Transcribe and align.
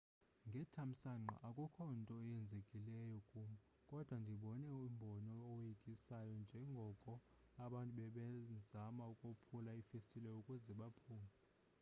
ngethamsanqa 0.49 1.35
akukho 1.47 1.83
nto 2.01 2.15
yenzekileyo 2.29 3.17
kum 3.31 3.49
kodwa 3.89 4.15
ndibone 4.23 4.67
umbono 4.85 5.31
owoyikisayo 5.51 6.33
njengoko 6.43 7.11
abantu 7.65 7.91
bebezama 8.27 9.03
ukophula 9.13 9.71
iifestile 9.73 10.29
ukuze 10.39 10.71
baphume 10.79 11.31